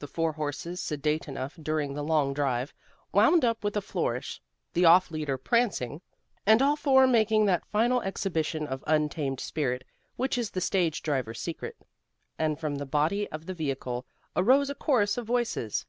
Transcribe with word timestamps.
The 0.00 0.08
four 0.08 0.32
horses, 0.32 0.80
sedate 0.80 1.28
enough 1.28 1.54
during 1.54 1.94
the 1.94 2.02
long 2.02 2.34
drive, 2.34 2.74
wound 3.12 3.44
up 3.44 3.62
with 3.62 3.76
a 3.76 3.80
flourish, 3.80 4.42
the 4.72 4.84
off 4.84 5.12
leader 5.12 5.38
prancing, 5.38 6.00
and 6.44 6.60
all 6.60 6.74
four 6.74 7.06
making 7.06 7.46
that 7.46 7.64
final 7.64 8.02
exhibition 8.02 8.66
of 8.66 8.82
untamed 8.88 9.38
spirit, 9.38 9.84
which 10.16 10.36
is 10.36 10.50
the 10.50 10.60
stage 10.60 11.00
driver's 11.00 11.40
secret. 11.40 11.76
And 12.40 12.58
from 12.58 12.74
the 12.74 12.86
body 12.86 13.30
of 13.30 13.46
the 13.46 13.54
vehicle 13.54 14.04
arose 14.34 14.68
a 14.68 14.74
chorus 14.74 15.16
of 15.16 15.26
voices. 15.26 15.86